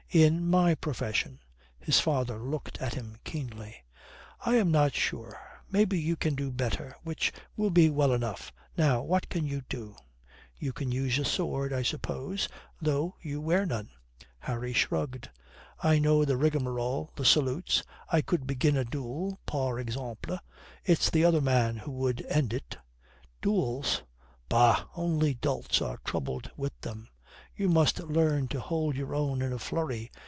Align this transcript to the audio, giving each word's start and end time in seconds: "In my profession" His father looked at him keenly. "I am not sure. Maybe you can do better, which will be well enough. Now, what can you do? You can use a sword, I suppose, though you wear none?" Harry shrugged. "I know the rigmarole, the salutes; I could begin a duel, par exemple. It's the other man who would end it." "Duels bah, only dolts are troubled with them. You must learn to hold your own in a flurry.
"In 0.13 0.45
my 0.45 0.75
profession" 0.75 1.39
His 1.87 2.01
father 2.01 2.37
looked 2.37 2.77
at 2.79 2.95
him 2.95 3.15
keenly. 3.23 3.77
"I 4.45 4.55
am 4.55 4.69
not 4.69 4.93
sure. 4.93 5.39
Maybe 5.71 5.97
you 5.97 6.17
can 6.17 6.35
do 6.35 6.51
better, 6.51 6.97
which 7.03 7.31
will 7.55 7.69
be 7.69 7.89
well 7.89 8.11
enough. 8.11 8.51
Now, 8.77 9.03
what 9.03 9.29
can 9.29 9.45
you 9.45 9.61
do? 9.69 9.95
You 10.57 10.73
can 10.73 10.91
use 10.91 11.17
a 11.17 11.23
sword, 11.23 11.71
I 11.71 11.81
suppose, 11.81 12.49
though 12.81 13.15
you 13.21 13.39
wear 13.39 13.65
none?" 13.65 13.89
Harry 14.39 14.73
shrugged. 14.73 15.29
"I 15.79 15.97
know 15.97 16.25
the 16.25 16.35
rigmarole, 16.35 17.13
the 17.15 17.23
salutes; 17.23 17.81
I 18.11 18.19
could 18.21 18.45
begin 18.45 18.75
a 18.75 18.83
duel, 18.83 19.39
par 19.45 19.79
exemple. 19.79 20.39
It's 20.83 21.09
the 21.09 21.23
other 21.23 21.39
man 21.39 21.77
who 21.77 21.91
would 21.91 22.25
end 22.27 22.51
it." 22.51 22.75
"Duels 23.41 24.03
bah, 24.49 24.87
only 24.93 25.35
dolts 25.35 25.81
are 25.81 25.99
troubled 26.03 26.51
with 26.57 26.77
them. 26.81 27.07
You 27.55 27.69
must 27.69 27.99
learn 27.99 28.47
to 28.47 28.59
hold 28.59 28.95
your 28.95 29.13
own 29.13 29.41
in 29.43 29.53
a 29.53 29.59
flurry. 29.59 30.09